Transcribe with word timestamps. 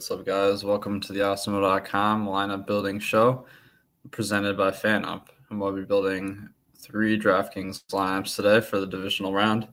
What's 0.00 0.12
up, 0.12 0.24
guys? 0.24 0.62
Welcome 0.62 1.00
to 1.00 1.12
the 1.12 1.18
Awesemo.com 1.18 2.24
lineup 2.24 2.68
building 2.68 3.00
show 3.00 3.46
presented 4.12 4.56
by 4.56 4.70
FanUp. 4.70 5.22
And 5.50 5.60
we'll 5.60 5.72
be 5.72 5.82
building 5.82 6.48
three 6.76 7.18
DraftKings 7.18 7.82
lineups 7.86 8.36
today 8.36 8.60
for 8.60 8.78
the 8.78 8.86
divisional 8.86 9.32
round. 9.32 9.66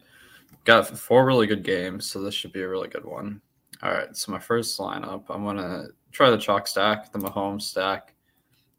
Got 0.63 0.87
four 0.87 1.27
really 1.27 1.45
good 1.45 1.61
games, 1.61 2.07
so 2.07 2.23
this 2.23 2.33
should 2.33 2.53
be 2.53 2.63
a 2.63 2.67
really 2.67 2.87
good 2.87 3.05
one. 3.05 3.39
All 3.83 3.91
right, 3.91 4.17
so 4.17 4.31
my 4.31 4.39
first 4.39 4.79
lineup, 4.79 5.25
I'm 5.29 5.43
going 5.43 5.57
to 5.57 5.89
try 6.11 6.31
the 6.31 6.39
chalk 6.39 6.65
stack, 6.65 7.11
the 7.11 7.19
Mahomes 7.19 7.61
stack. 7.61 8.15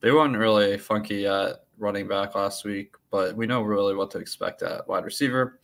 They 0.01 0.11
weren't 0.11 0.37
really 0.37 0.77
funky 0.79 1.29
at 1.29 1.65
running 1.79 2.09
back 2.09 2.35
last 2.35 2.65
week, 2.65 2.97
but 3.13 3.37
we 3.37 3.47
know 3.47 3.63
really 3.63 3.95
what 3.95 4.11
to 4.11 4.19
expect 4.19 4.65
at 4.65 4.89
wide 4.89 5.05
receiver. 5.05 5.61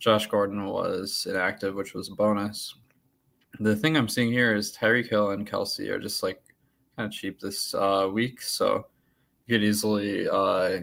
Josh 0.00 0.26
Gordon 0.26 0.66
was 0.66 1.28
inactive, 1.30 1.76
which 1.76 1.94
was 1.94 2.08
a 2.08 2.14
bonus 2.16 2.74
the 3.60 3.76
thing 3.76 3.96
I'm 3.96 4.08
seeing 4.08 4.32
here 4.32 4.54
is 4.54 4.76
Tyreek 4.76 5.08
Hill 5.08 5.30
and 5.30 5.48
Kelce 5.48 5.88
are 5.88 5.98
just 5.98 6.22
like 6.22 6.42
kind 6.96 7.06
of 7.06 7.12
cheap 7.12 7.40
this 7.40 7.74
uh, 7.74 8.08
week, 8.12 8.40
so 8.40 8.86
you 9.46 9.56
could 9.56 9.64
easily 9.64 10.28
uh, 10.28 10.80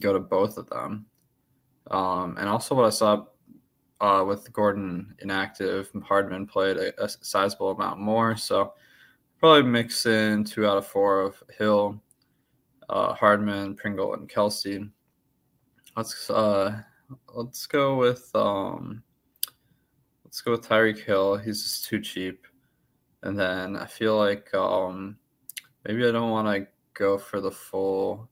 go 0.00 0.12
to 0.12 0.20
both 0.20 0.58
of 0.58 0.68
them. 0.68 1.06
Um, 1.90 2.36
and 2.38 2.48
also, 2.48 2.74
what 2.74 2.86
I 2.86 2.90
saw 2.90 3.24
uh, 4.00 4.24
with 4.26 4.52
Gordon 4.52 5.14
inactive, 5.20 5.90
Hardman 6.04 6.46
played 6.46 6.76
a, 6.76 7.04
a, 7.04 7.08
sizable 7.08 7.70
amount 7.70 8.00
more, 8.00 8.36
so 8.36 8.74
probably 9.38 9.62
mix 9.62 10.06
in 10.06 10.44
two 10.44 10.66
out 10.66 10.78
of 10.78 10.86
four 10.86 11.20
of 11.20 11.42
Hill, 11.58 12.00
uh, 12.88 13.14
Hardman, 13.14 13.74
Pringle, 13.76 14.14
and 14.14 14.28
Kelce. 14.28 14.90
Let's 15.96 16.28
uh, 16.30 16.80
let's 17.34 17.66
go 17.66 17.96
with. 17.96 18.30
Um, 18.34 19.02
let's 20.34 20.40
go 20.40 20.50
with 20.50 20.68
Tyreek 20.68 20.98
Hill. 20.98 21.36
He's 21.36 21.62
just 21.62 21.84
too 21.84 22.00
cheap. 22.00 22.48
And 23.22 23.38
then 23.38 23.76
I 23.76 23.86
feel 23.86 24.18
like 24.18 24.52
um, 24.52 25.16
maybe 25.86 26.04
I 26.08 26.10
don't 26.10 26.32
want 26.32 26.48
to 26.48 26.66
go 26.92 27.16
for 27.16 27.40
the 27.40 27.52
full 27.52 28.28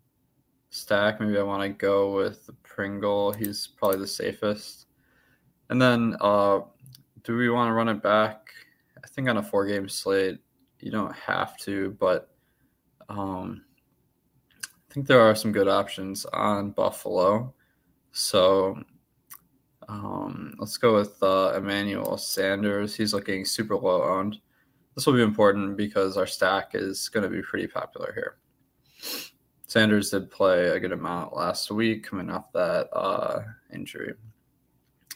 stack. 0.71 1.21
Maybe 1.21 1.39
I 1.39 1.45
want 1.45 1.63
to 1.63 1.69
go 1.69 2.13
with 2.13 2.45
the 2.45 2.55
Pringle. 2.65 3.31
He's 3.31 3.69
probably 3.69 4.01
the 4.01 4.09
safest. 4.09 4.87
And 5.71 5.81
then 5.81 6.17
uh, 6.21 6.63
do 7.23 7.37
we 7.37 7.49
want 7.51 7.69
to 7.69 7.73
run 7.73 7.89
it 7.89 8.03
back? 8.03 8.48
I 9.05 9.07
think 9.07 9.29
on 9.29 9.37
a 9.37 9.43
four 9.43 9.65
game 9.65 9.89
slate, 9.89 10.41
you 10.81 10.91
don't 10.91 11.15
have 11.15 11.57
to, 11.59 11.97
but 12.01 12.35
um, 13.09 13.63
I 14.65 14.93
think 14.93 15.07
there 15.07 15.21
are 15.21 15.37
some 15.37 15.53
good 15.53 15.69
options 15.69 16.27
on 16.33 16.73
Buffalo. 16.73 17.55
So 18.11 18.83
um, 19.93 20.55
let's 20.59 20.79
go 20.79 20.95
with 20.95 21.23
uh, 21.23 21.53
Emmanuel 21.55 22.17
Sanders. 22.17 22.97
He's 22.97 23.12
looking 23.12 23.45
super 23.45 23.77
low 23.77 24.03
owned. 24.03 24.39
This 24.95 25.07
will 25.07 25.12
be 25.15 25.23
important 25.23 25.77
because 25.77 26.17
our 26.17 26.27
stack 26.27 26.71
is 26.75 27.09
going 27.11 27.25
to 27.25 27.29
be 27.29 27.43
pretty 27.43 27.67
popular 27.67 28.13
here. 28.15 28.37
Sanders 29.67 30.11
did 30.11 30.31
play 30.31 30.69
a 30.69 30.81
good 30.81 30.93
amount 30.93 31.37
last 31.37 31.70
week 31.70 32.05
coming 32.05 32.31
off 32.31 32.53
that 32.53 32.89
uh, 32.95 33.43
injury. 33.73 34.15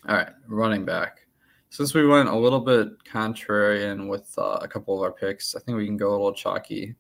All 0.08 0.14
right, 0.14 0.30
running 0.47 0.84
back. 0.84 1.27
Since 1.70 1.94
we 1.94 2.06
went 2.06 2.28
a 2.28 2.36
little 2.36 2.60
bit 2.60 2.88
contrarian 3.04 4.08
with 4.08 4.32
uh, 4.38 4.58
a 4.62 4.69
couple 4.69 4.94
of 4.94 5.02
our 5.02 5.12
picks, 5.12 5.54
I 5.54 5.60
think 5.60 5.77
we 5.77 5.86
can 5.86 5.97
go 5.97 6.10
a 6.10 6.12
little 6.12 6.32
chalky. 6.32 6.94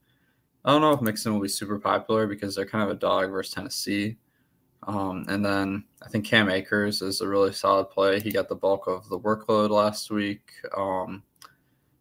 I 0.64 0.72
don't 0.72 0.80
know 0.80 0.92
if 0.92 1.00
Mixon 1.00 1.32
will 1.32 1.40
be 1.40 1.48
super 1.48 1.78
popular 1.78 2.26
because 2.26 2.54
they're 2.54 2.66
kind 2.66 2.84
of 2.84 2.90
a 2.90 2.98
dog 2.98 3.30
versus 3.30 3.54
Tennessee. 3.54 4.16
Um, 4.86 5.26
and 5.28 5.44
then 5.44 5.84
I 6.02 6.08
think 6.08 6.24
Cam 6.24 6.48
Akers 6.48 7.02
is 7.02 7.20
a 7.20 7.28
really 7.28 7.52
solid 7.52 7.90
play. 7.90 8.20
He 8.20 8.30
got 8.30 8.48
the 8.48 8.54
bulk 8.54 8.86
of 8.86 9.08
the 9.08 9.18
workload 9.18 9.70
last 9.70 10.10
week. 10.10 10.52
Um, 10.76 11.24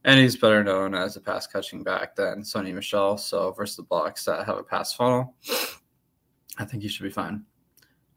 and 0.03 0.19
he's 0.19 0.37
better 0.37 0.63
known 0.63 0.93
as 0.93 1.15
a 1.15 1.21
pass 1.21 1.47
catching 1.47 1.81
back 1.81 2.15
than 2.15 2.43
Sony 2.43 2.73
Michel. 2.73 3.17
So 3.17 3.51
versus 3.53 3.77
the 3.77 3.83
blocks 3.83 4.23
that 4.25 4.45
have 4.45 4.57
a 4.57 4.63
pass 4.63 4.93
funnel, 4.93 5.33
I 6.59 6.65
think 6.65 6.83
he 6.83 6.89
should 6.89 7.03
be 7.03 7.09
fine. 7.09 7.43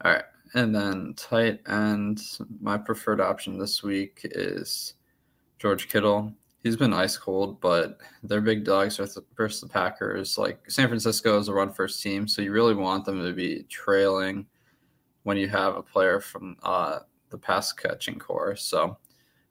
All 0.04 0.12
right. 0.12 0.24
And 0.54 0.74
then 0.74 1.14
tight 1.16 1.60
end, 1.68 2.22
my 2.60 2.76
preferred 2.76 3.20
option 3.20 3.58
this 3.58 3.82
week 3.82 4.20
is 4.24 4.94
George 5.58 5.88
Kittle. 5.88 6.32
He's 6.62 6.76
been 6.76 6.92
ice 6.92 7.16
cold, 7.16 7.60
but 7.60 7.98
they're 8.22 8.40
big 8.42 8.64
dogs 8.64 8.98
versus 8.98 9.60
the 9.60 9.68
Packers. 9.68 10.36
Like 10.36 10.70
San 10.70 10.88
Francisco 10.88 11.38
is 11.38 11.48
a 11.48 11.54
run 11.54 11.72
first 11.72 12.02
team, 12.02 12.28
so 12.28 12.42
you 12.42 12.52
really 12.52 12.74
want 12.74 13.04
them 13.04 13.22
to 13.24 13.32
be 13.32 13.64
trailing 13.68 14.46
when 15.22 15.36
you 15.36 15.48
have 15.48 15.76
a 15.76 15.82
player 15.82 16.20
from 16.20 16.56
uh, 16.62 17.00
the 17.30 17.38
pass 17.38 17.72
catching 17.72 18.18
corps. 18.18 18.56
So, 18.56 18.96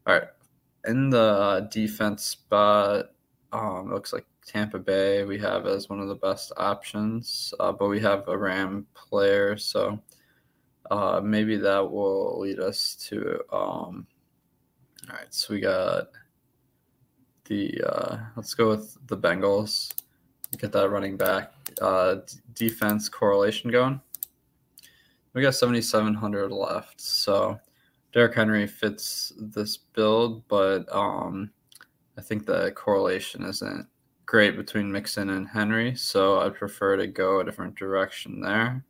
all 0.06 0.14
right, 0.14 0.28
in 0.86 1.10
the 1.10 1.68
defense 1.70 2.24
spot, 2.24 3.06
um, 3.52 3.92
looks 3.92 4.12
like 4.12 4.26
Tampa 4.44 4.78
Bay 4.78 5.24
we 5.24 5.38
have 5.38 5.66
as 5.66 5.88
one 5.88 6.00
of 6.00 6.08
the 6.08 6.14
best 6.14 6.52
options, 6.56 7.52
uh, 7.60 7.72
but 7.72 7.88
we 7.88 8.00
have 8.00 8.26
a 8.28 8.36
Ram 8.36 8.86
player, 8.94 9.56
so 9.56 9.98
uh, 10.90 11.20
maybe 11.22 11.56
that 11.56 11.90
will 11.90 12.40
lead 12.40 12.58
us 12.60 12.96
to. 13.08 13.40
Um, 13.52 14.06
all 15.08 15.16
right, 15.16 15.32
so 15.32 15.54
we 15.54 15.60
got 15.60 16.08
the. 17.44 17.80
Uh, 17.86 18.18
let's 18.36 18.54
go 18.54 18.68
with 18.68 18.96
the 19.06 19.16
Bengals. 19.16 19.92
Get 20.58 20.72
that 20.72 20.88
running 20.88 21.18
back 21.18 21.52
uh, 21.80 22.16
defense 22.54 23.08
correlation 23.08 23.70
going. 23.70 24.00
We 25.34 25.42
got 25.42 25.54
7,700 25.54 26.50
left. 26.50 27.00
So 27.00 27.58
Derrick 28.12 28.34
Henry 28.34 28.66
fits 28.66 29.32
this 29.38 29.76
build, 29.76 30.46
but 30.48 30.84
um, 30.94 31.50
I 32.16 32.22
think 32.22 32.46
the 32.46 32.72
correlation 32.72 33.44
isn't 33.44 33.86
great 34.26 34.56
between 34.56 34.90
Mixon 34.90 35.30
and 35.30 35.48
Henry. 35.48 35.94
So 35.94 36.40
I'd 36.40 36.54
prefer 36.54 36.96
to 36.96 37.06
go 37.06 37.40
a 37.40 37.44
different 37.44 37.76
direction 37.76 38.40
there. 38.40 38.84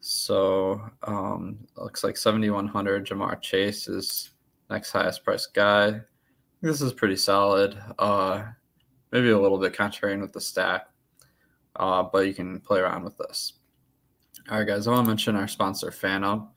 So 0.00 0.80
um, 1.02 1.58
looks 1.76 2.02
like 2.02 2.16
7,100 2.16 3.06
Ja'Marr 3.06 3.40
Chase 3.40 3.86
is 3.86 4.30
next 4.70 4.92
highest 4.92 5.24
priced 5.24 5.52
guy. 5.52 6.00
This 6.62 6.80
is 6.80 6.92
pretty 6.92 7.16
solid. 7.16 7.78
Uh, 7.98 8.44
maybe 9.12 9.30
a 9.30 9.38
little 9.38 9.58
bit 9.58 9.74
contrarian 9.74 10.20
with 10.20 10.32
the 10.32 10.40
stack, 10.40 10.88
uh, 11.76 12.02
but 12.02 12.26
you 12.26 12.34
can 12.34 12.60
play 12.60 12.80
around 12.80 13.04
with 13.04 13.16
this. 13.18 13.54
All 14.50 14.58
right, 14.58 14.66
guys, 14.66 14.86
I 14.86 14.90
want 14.90 15.04
to 15.04 15.08
mention 15.08 15.36
our 15.36 15.48
sponsor, 15.48 15.90
FanUp. 15.90 16.48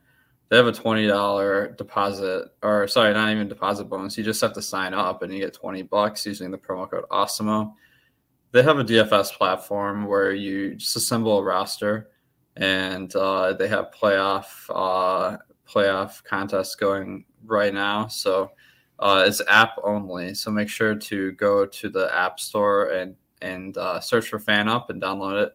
They 0.49 0.57
have 0.57 0.67
a 0.67 0.71
$20 0.71 1.77
deposit, 1.77 2.49
or 2.61 2.87
sorry, 2.87 3.13
not 3.13 3.31
even 3.31 3.47
deposit 3.47 3.85
bonus. 3.85 4.17
You 4.17 4.23
just 4.23 4.41
have 4.41 4.53
to 4.53 4.61
sign 4.61 4.93
up 4.93 5.23
and 5.23 5.33
you 5.33 5.39
get 5.39 5.53
20 5.53 5.83
bucks 5.83 6.25
using 6.25 6.51
the 6.51 6.57
promo 6.57 6.89
code 6.89 7.05
AWESEMO. 7.11 7.73
They 8.51 8.61
have 8.61 8.77
a 8.77 8.83
DFS 8.83 9.33
platform 9.33 10.05
where 10.05 10.31
you 10.31 10.75
just 10.75 10.95
assemble 10.95 11.39
a 11.39 11.43
roster 11.43 12.11
and 12.55 13.13
uh, 13.15 13.53
they 13.53 13.67
have 13.67 13.91
playoff 13.91 14.45
uh, 14.69 15.37
playoff 15.67 16.23
contests 16.23 16.75
going 16.75 17.25
right 17.45 17.73
now. 17.73 18.07
So 18.07 18.51
uh, 18.99 19.25
it's 19.27 19.41
app 19.47 19.75
only. 19.83 20.33
So 20.33 20.51
make 20.51 20.69
sure 20.69 20.95
to 20.95 21.31
go 21.33 21.65
to 21.65 21.89
the 21.89 22.13
App 22.15 22.39
Store 22.39 22.89
and 22.89 23.15
and 23.41 23.75
uh, 23.77 23.99
search 23.99 24.29
for 24.29 24.39
FanUp 24.39 24.89
and 24.89 25.01
download 25.01 25.43
it. 25.43 25.53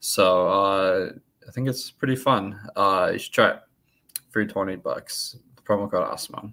So 0.00 0.48
uh, 0.48 1.10
I 1.50 1.52
think 1.52 1.66
it's 1.66 1.90
pretty 1.90 2.14
fun. 2.14 2.60
Uh, 2.76 3.10
you 3.12 3.18
should 3.18 3.32
try 3.32 3.50
it. 3.50 3.60
Free 4.28 4.46
20 4.46 4.76
bucks. 4.76 5.36
The 5.56 5.62
promo 5.62 5.90
code 5.90 6.06
Awesemo. 6.06 6.44
All 6.44 6.52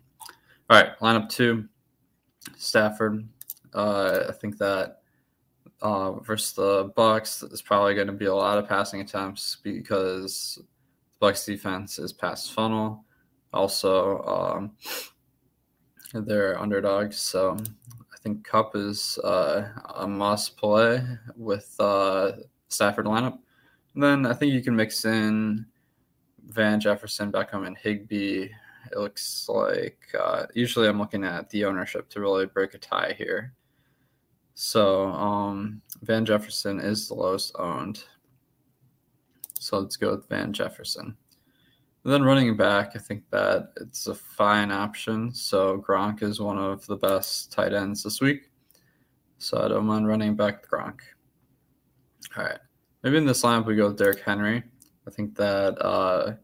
right, 0.72 0.98
lineup 0.98 1.30
two, 1.30 1.70
Stafford. 2.56 3.30
Uh, 3.76 4.24
I 4.28 4.32
think 4.32 4.58
that 4.58 5.02
uh, 5.84 6.14
versus 6.14 6.54
the 6.54 6.90
Bucs 6.98 7.54
is 7.54 7.62
probably 7.62 7.94
going 7.94 8.08
to 8.08 8.14
be 8.14 8.26
a 8.26 8.34
lot 8.34 8.58
of 8.58 8.68
passing 8.68 9.00
attempts 9.00 9.58
because 9.62 10.58
the 11.20 11.28
Bucs 11.28 11.46
defense 11.46 12.00
is 12.00 12.12
pass 12.12 12.50
funnel. 12.50 13.06
Also, 13.54 14.24
um, 14.24 14.72
they're 16.26 16.60
underdogs, 16.60 17.20
so 17.20 17.56
I 18.12 18.18
think 18.24 18.44
Kupp 18.44 18.76
is 18.76 19.20
uh, 19.24 19.70
a 19.94 20.08
must 20.08 20.58
play 20.58 21.04
with 21.36 21.76
uh, 21.80 22.32
Stafford 22.68 23.06
lineup. 23.06 23.38
Then 23.98 24.28
I 24.28 24.34
think 24.34 24.54
you 24.54 24.62
can 24.62 24.76
mix 24.76 25.06
in 25.06 25.66
Van 26.50 26.80
Jefferson, 26.80 27.32
Beckham, 27.32 27.66
and 27.66 27.76
Higbee. 27.76 28.44
It 28.92 28.98
looks 28.98 29.50
like 29.50 29.98
uh, 30.18 30.46
usually 30.54 30.88
I'm 30.88 31.00
looking 31.00 31.24
at 31.24 31.50
the 31.50 31.66
ownership 31.66 32.08
to 32.10 32.22
really 32.22 32.46
break 32.46 32.76
a 32.76 32.78
tie 32.78 33.16
here. 33.18 33.54
So 34.54 35.08
um, 35.08 35.82
Van 36.04 36.26
Jefferson 36.26 36.80
is 36.80 37.08
the 37.08 37.16
lowest 37.16 37.56
owned. 37.58 38.04
So 39.60 39.80
let's 39.80 39.98
go 39.98 40.12
with 40.12 40.30
Van 40.30 40.54
Jefferson. 40.54 41.18
And 42.04 42.14
then 42.14 42.24
running 42.24 42.56
back, 42.56 42.92
I 42.96 43.00
think 43.00 43.24
that 43.32 43.72
it's 43.82 44.06
a 44.06 44.14
fine 44.14 44.72
option. 44.72 45.34
So 45.34 45.84
Gronk 45.86 46.22
is 46.22 46.40
one 46.40 46.60
of 46.60 46.86
the 46.86 46.98
best 46.98 47.52
tight 47.52 47.74
ends 47.74 48.04
this 48.04 48.22
week. 48.22 48.52
So 49.40 49.60
I 49.60 49.68
don't 49.68 49.88
mind 49.88 50.08
running 50.08 50.36
back 50.36 50.70
Gronk. 50.70 51.00
All 52.38 52.44
right. 52.44 52.60
Maybe 53.04 53.18
in 53.18 53.26
this 53.26 53.44
lineup 53.44 53.66
we 53.66 53.76
go 53.76 53.88
with 53.88 53.98
Derrick 53.98 54.22
Henry. 54.22 54.64
I 55.08 55.12
think 55.12 55.36
that 55.36 55.80
uh, 55.84 56.36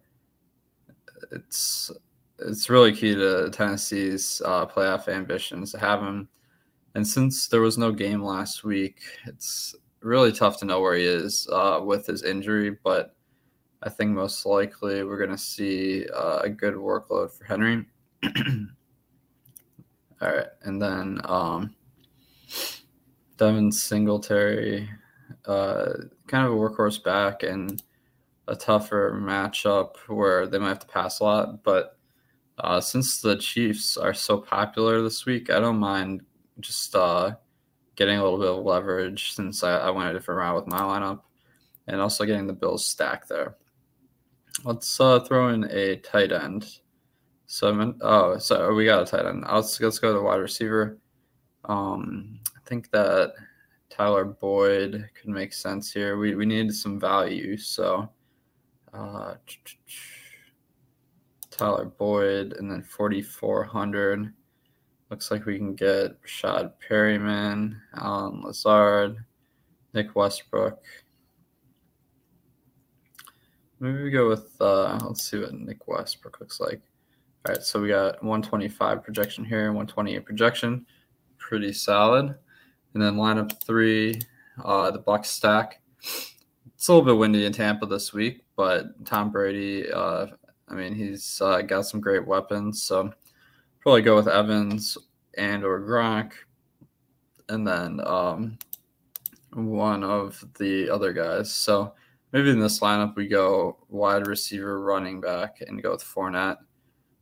it's 1.32 1.92
it's 2.40 2.70
really 2.70 2.94
key 2.94 3.16
to 3.16 3.50
Tennessee's 3.52 4.42
uh, 4.46 4.66
playoff 4.66 5.08
ambitions 5.08 5.72
to 5.72 5.80
have 5.80 6.02
him 6.02 6.28
And 6.96 7.08
since 7.08 7.48
there 7.48 7.62
was 7.62 7.78
no 7.78 7.92
game 7.92 8.22
last 8.22 8.64
week, 8.64 9.02
it's 9.26 9.76
really 10.02 10.32
tough 10.32 10.60
to 10.60 10.66
know 10.66 10.82
where 10.82 10.96
he 10.96 11.06
is 11.06 11.48
uh, 11.52 11.80
with 11.84 12.06
his 12.06 12.24
injury. 12.24 12.78
But 12.84 13.16
I 13.82 13.90
think 13.90 14.12
most 14.12 14.46
likely 14.46 15.04
we're 15.04 15.18
going 15.18 15.30
to 15.30 15.38
see 15.38 16.06
uh, 16.10 16.40
a 16.40 16.50
good 16.50 16.76
workload 16.76 17.32
for 17.32 17.46
Henry. 17.46 17.86
All 20.22 20.32
right, 20.32 20.48
and 20.62 20.82
then 20.82 21.20
um, 21.26 21.76
Devin 23.38 23.72
Singletary, 23.72 24.90
uh, 25.46 25.94
kind 26.28 26.46
of 26.46 26.54
a 26.54 26.56
workhorse 26.56 27.04
back 27.04 27.44
and 27.44 27.82
a 28.48 28.56
tougher 28.56 29.18
matchup 29.22 29.98
where 30.08 30.48
they 30.48 30.60
might 30.60 30.70
have 30.70 30.80
to 30.80 30.88
pass 30.88 31.20
a 31.20 31.24
lot. 31.24 31.64
But 31.64 31.98
uh, 32.60 32.82
since 32.82 33.22
the 33.22 33.38
Chiefs 33.38 33.98
are 33.98 34.14
so 34.14 34.38
popular 34.38 35.02
this 35.02 35.26
week, 35.26 35.50
I 35.50 35.60
don't 35.60 35.80
mind 35.80 36.22
just 36.60 36.96
uh, 36.96 37.36
getting 37.96 38.18
a 38.18 38.24
little 38.24 38.40
bit 38.40 38.50
of 38.50 38.66
leverage 38.66 39.34
since 39.34 39.64
I, 39.64 39.78
I 39.78 39.90
went 39.90 40.10
a 40.10 40.14
different 40.14 40.40
route 40.40 40.56
with 40.56 40.68
my 40.68 40.80
lineup 40.80 41.22
and 41.88 42.00
also 42.00 42.26
getting 42.26 42.48
the 42.48 42.54
Bills 42.54 42.86
stack 42.86 43.28
there. 43.28 43.56
Let's 44.64 45.00
uh, 45.00 45.20
throw 45.22 45.50
in 45.50 45.66
a 45.72 45.98
tight 45.98 46.32
end. 46.32 46.80
So 47.46 47.94
oh, 48.02 48.38
so 48.38 48.74
we 48.74 48.86
got 48.86 49.04
a 49.04 49.06
tight 49.06 49.26
end. 49.26 49.46
Let's 49.52 49.80
let's 49.80 50.00
go 50.00 50.10
to 50.10 50.20
the 50.20 50.24
wide 50.24 50.38
receiver. 50.38 50.98
Um, 51.66 52.40
I 52.56 52.60
think 52.68 52.90
that 52.92 53.34
Tyler 53.94 54.26
Boyd 54.26 55.08
could 55.14 55.30
make 55.30 55.54
sense 55.54 55.94
here. 55.94 56.18
We 56.18 56.34
we 56.34 56.48
need 56.48 56.74
some 56.74 57.00
value, 57.00 57.58
so 57.58 58.10
uh, 58.92 59.36
Tyler 61.52 61.86
Boyd, 61.86 62.54
and 62.54 62.72
then 62.72 62.82
4,400. 62.82 64.34
Looks 65.12 65.30
like 65.30 65.46
we 65.46 65.58
can 65.58 65.76
get 65.76 66.20
Rashad 66.24 66.72
Perriman, 66.90 67.80
Allen 67.96 68.42
Lazard, 68.42 69.18
Nick 69.94 70.16
Westbrook. 70.16 70.82
Maybe 73.80 74.02
we 74.02 74.10
go 74.10 74.28
with, 74.28 74.60
uh, 74.60 74.98
let's 75.04 75.30
see 75.30 75.38
what 75.38 75.54
Nick 75.54 75.88
Westbrook 75.88 76.40
looks 76.40 76.60
like. 76.60 76.82
All 77.46 77.54
right, 77.54 77.62
so 77.62 77.80
we 77.80 77.90
got 77.90 78.24
125 78.24 79.04
projection 79.04 79.46
here, 79.46 79.66
128 79.66 80.26
projection. 80.26 80.86
Pretty 81.38 81.74
solid. 81.74 82.34
And 82.94 83.02
then 83.02 83.16
lineup 83.16 83.64
three, 83.64 84.22
uh, 84.64 84.92
the 84.92 85.00
Bucs 85.00 85.26
stack. 85.26 85.82
It's 86.02 86.88
a 86.88 86.94
little 86.94 87.06
bit 87.06 87.18
windy 87.18 87.46
in 87.46 87.54
Tampa 87.54 87.86
this 87.86 88.14
week, 88.14 88.44
but 88.56 89.06
Tom 89.06 89.32
Brady, 89.32 89.92
uh, 89.92 90.28
I 90.68 90.74
mean, 90.76 90.94
he's 90.94 91.42
uh, 91.42 91.62
got 91.62 91.86
some 91.86 92.02
great 92.02 92.28
weapons. 92.28 92.84
So 92.84 93.14
probably 93.80 94.02
go 94.02 94.16
with 94.16 94.28
Evans 94.28 94.98
and 95.38 95.64
or 95.64 95.82
Gronk, 95.82 96.34
and 97.50 97.68
then 97.68 98.00
um, 98.06 98.58
one 99.54 100.04
of 100.04 100.44
the 100.58 100.90
other 100.90 101.14
guys. 101.14 101.52
So 101.52 101.94
maybe 102.32 102.50
in 102.50 102.60
this 102.60 102.80
lineup 102.80 103.16
we 103.16 103.28
go 103.28 103.78
wide 103.90 104.28
receiver, 104.28 104.82
running 104.82 105.22
back, 105.22 105.62
and 105.66 105.82
go 105.82 105.92
with 105.92 106.04
Fournette. 106.04 106.58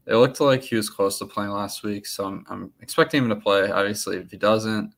It 0.08 0.16
looked 0.16 0.42
like 0.42 0.64
he 0.64 0.76
was 0.76 0.90
close 0.90 1.20
to 1.20 1.26
playing 1.26 1.52
last 1.52 1.84
week, 1.84 2.06
so 2.08 2.26
I'm, 2.26 2.46
I'm 2.50 2.74
expecting 2.82 3.24
him 3.24 3.30
to 3.30 3.36
play. 3.36 3.70
Obviously, 3.72 4.18
if 4.18 4.32
he 4.32 4.38
doesn't, 4.38 4.94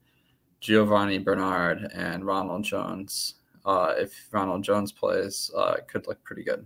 Giovani 0.63 1.17
Bernard 1.17 1.91
and 1.93 2.25
Ronald 2.25 2.63
Jones. 2.63 3.35
Uh, 3.65 3.93
if 3.97 4.29
Ronald 4.31 4.63
Jones 4.63 4.93
plays, 4.93 5.51
uh, 5.55 5.75
it 5.77 5.89
could 5.89 6.07
look 6.07 6.23
pretty 6.23 6.43
good. 6.43 6.65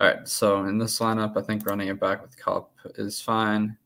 All 0.00 0.08
right, 0.08 0.26
so 0.26 0.64
in 0.64 0.78
this 0.78 0.98
lineup, 0.98 1.36
I 1.36 1.42
think 1.42 1.66
running 1.66 1.88
it 1.88 2.00
back 2.00 2.22
with 2.22 2.36
Kupp 2.38 2.72
is 2.96 3.20
fine. 3.20 3.76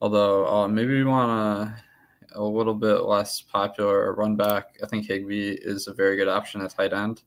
Although 0.00 0.46
uh, 0.46 0.66
maybe 0.66 0.94
we 0.94 1.04
want 1.04 1.30
a, 1.30 2.38
a 2.40 2.42
little 2.42 2.74
bit 2.74 3.02
less 3.02 3.42
popular 3.42 4.14
run 4.14 4.34
back. 4.34 4.78
I 4.82 4.86
think 4.86 5.06
Higbee 5.06 5.58
is 5.60 5.86
a 5.86 5.92
very 5.92 6.16
good 6.16 6.28
option 6.28 6.62
at 6.62 6.70
tight 6.70 6.94
end, 6.94 7.22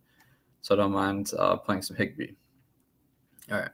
so 0.61 0.73
I 0.73 0.77
don't 0.79 0.91
mind 0.91 1.31
uh, 1.37 1.57
playing 1.57 1.83
some 1.83 1.97
Higbee. 1.97 2.31
All 3.51 3.59
right, 3.59 3.69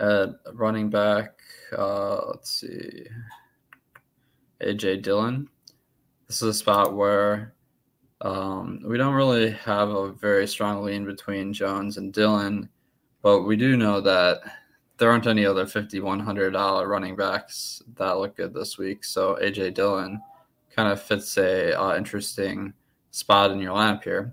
at 0.00 0.30
running 0.54 0.90
back, 0.90 1.38
uh, 1.76 2.26
let's 2.26 2.50
see, 2.50 3.06
AJ 4.60 5.02
Dillon. 5.02 5.48
This 6.26 6.42
is 6.42 6.48
a 6.48 6.54
spot 6.54 6.94
where 6.94 7.54
um, 8.20 8.80
we 8.86 8.96
don't 8.96 9.14
really 9.14 9.50
have 9.50 9.90
a 9.90 10.12
very 10.12 10.46
strong 10.46 10.82
lean 10.82 11.04
between 11.04 11.52
Jones 11.52 11.98
and 11.98 12.12
Dillon, 12.12 12.68
but 13.22 13.42
we 13.42 13.56
do 13.56 13.76
know 13.76 14.00
that 14.00 14.40
there 14.96 15.10
aren't 15.10 15.26
any 15.26 15.44
other 15.44 15.66
$5,100 15.66 16.86
running 16.86 17.16
backs 17.16 17.82
that 17.96 18.18
look 18.18 18.36
good 18.36 18.54
this 18.54 18.78
week. 18.78 19.04
So 19.04 19.38
AJ 19.42 19.74
Dillon 19.74 20.20
kind 20.74 20.90
of 20.90 21.02
fits 21.02 21.36
a 21.36 21.78
uh, 21.78 21.96
interesting 21.96 22.72
spot 23.10 23.50
in 23.50 23.60
your 23.60 23.74
lamp 23.74 24.04
here. 24.04 24.32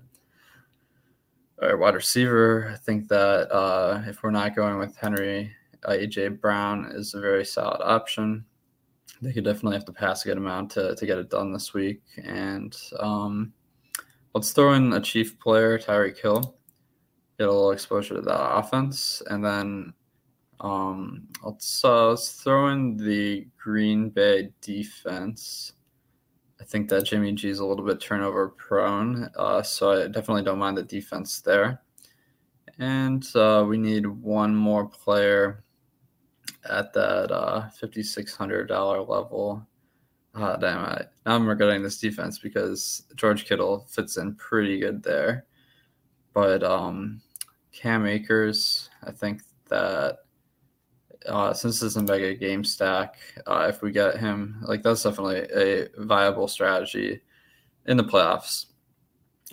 All 1.60 1.68
right, 1.68 1.78
wide 1.78 1.94
receiver. 1.94 2.70
I 2.72 2.76
think 2.76 3.08
that 3.08 3.52
uh, 3.52 4.02
if 4.06 4.22
we're 4.22 4.30
not 4.30 4.56
going 4.56 4.78
with 4.78 4.96
Henry, 4.96 5.52
uh, 5.84 5.92
AJ 5.92 6.40
Brown 6.40 6.90
is 6.92 7.14
a 7.14 7.20
very 7.20 7.44
solid 7.44 7.82
option. 7.82 8.44
They 9.20 9.32
could 9.32 9.44
definitely 9.44 9.76
have 9.76 9.84
to 9.86 9.92
pass 9.92 10.24
a 10.24 10.28
good 10.28 10.38
amount 10.38 10.72
to, 10.72 10.96
to 10.96 11.06
get 11.06 11.18
it 11.18 11.30
done 11.30 11.52
this 11.52 11.72
week. 11.72 12.02
And 12.24 12.76
um, 12.98 13.52
let's 14.34 14.52
throw 14.52 14.72
in 14.74 14.92
a 14.92 15.00
chief 15.00 15.38
player, 15.38 15.78
Tyreek 15.78 16.18
Hill, 16.18 16.56
get 17.38 17.48
a 17.48 17.52
little 17.52 17.70
exposure 17.70 18.14
to 18.14 18.20
that 18.22 18.54
offense. 18.56 19.22
And 19.26 19.44
then 19.44 19.92
um, 20.60 21.28
let's, 21.44 21.84
uh, 21.84 22.10
let's 22.10 22.32
throw 22.32 22.68
in 22.68 22.96
the 22.96 23.46
Green 23.56 24.10
Bay 24.10 24.50
defense. 24.60 25.74
I 26.60 26.64
think 26.64 26.88
that 26.90 27.04
Jimmy 27.04 27.32
G 27.32 27.48
is 27.48 27.58
a 27.58 27.66
little 27.66 27.84
bit 27.84 28.00
turnover 28.00 28.50
prone, 28.50 29.28
uh, 29.36 29.62
so 29.62 30.04
I 30.04 30.06
definitely 30.06 30.44
don't 30.44 30.60
mind 30.60 30.76
the 30.76 30.84
defense 30.84 31.40
there. 31.40 31.82
And 32.78 33.24
uh, 33.34 33.64
we 33.68 33.78
need 33.78 34.06
one 34.06 34.54
more 34.54 34.86
player 34.86 35.64
at 36.68 36.92
that 36.92 37.30
uh, 37.30 37.68
$5,600 37.80 39.08
level. 39.08 39.66
Ah, 40.34 40.56
damn 40.56 40.84
it. 40.96 41.10
Now 41.26 41.34
I'm 41.34 41.46
regretting 41.46 41.82
this 41.82 41.98
defense 41.98 42.38
because 42.38 43.04
George 43.16 43.44
Kittle 43.44 43.86
fits 43.90 44.16
in 44.16 44.34
pretty 44.36 44.80
good 44.80 45.02
there. 45.02 45.44
But 46.32 46.62
um, 46.62 47.20
Cam 47.72 48.06
Akers, 48.06 48.88
I 49.04 49.10
think 49.10 49.42
that 49.68 50.18
uh, 51.26 51.52
since 51.52 51.80
this 51.80 51.90
is 51.90 51.96
a 51.96 52.02
mega 52.02 52.34
game 52.34 52.64
stack, 52.64 53.16
uh, 53.46 53.66
if 53.68 53.82
we 53.82 53.92
get 53.92 54.18
him, 54.18 54.62
like 54.62 54.82
that's 54.82 55.02
definitely 55.02 55.40
a 55.54 55.88
viable 55.98 56.48
strategy 56.48 57.20
in 57.86 57.96
the 57.96 58.04
playoffs. 58.04 58.66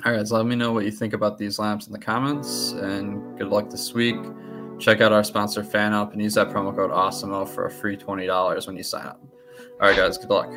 All 0.06 0.14
right, 0.14 0.26
so 0.26 0.38
let 0.38 0.46
me 0.46 0.56
know 0.56 0.72
what 0.72 0.86
you 0.86 0.92
think 0.92 1.14
about 1.14 1.38
these 1.38 1.60
lamps 1.60 1.88
in 1.88 1.94
the 1.94 2.00
comments, 2.00 2.72
and 2.72 3.38
good 3.38 3.50
luck 3.50 3.70
this 3.70 3.94
week. 3.94 4.16
Check 4.80 5.02
out 5.02 5.12
our 5.12 5.24
sponsor 5.24 5.62
FanUp 5.62 6.14
and 6.14 6.22
use 6.22 6.36
that 6.36 6.50
promo 6.50 6.74
code 6.74 6.92
AWESEMO 6.92 7.50
for 7.50 7.66
a 7.66 7.72
free 7.72 7.98
$20 7.98 8.66
when 8.66 8.78
you 8.78 8.84
sign 8.84 9.06
up. 9.06 9.22
All 9.82 9.88
right, 9.88 9.96
guys, 9.96 10.18
good 10.18 10.30
luck. 10.30 10.50